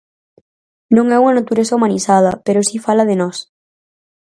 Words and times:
Non 0.95 1.05
é 1.15 1.17
unha 1.23 1.37
natureza 1.37 1.75
humanizada, 1.77 2.31
pero 2.45 2.65
si 2.69 2.77
fala 2.85 3.03
de 3.09 3.15
nós. 3.21 3.37